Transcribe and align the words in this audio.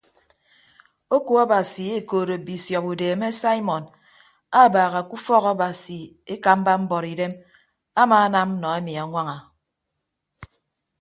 Oku 1.15 1.31
abasi 1.43 1.83
ekoodo 1.99 2.35
bisiọp 2.45 2.85
udeeme 2.91 3.27
saimọn 3.41 3.83
abaaha 4.61 5.01
ke 5.09 5.13
ufọk 5.17 5.45
abasi 5.53 5.97
ekamba 6.33 6.71
mbuọtidem 6.81 7.33
amaanam 8.01 8.49
nọ 8.61 8.67
emi 8.77 8.93
añwaña. 9.03 9.37